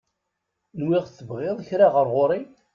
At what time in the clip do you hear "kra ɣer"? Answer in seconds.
1.67-2.07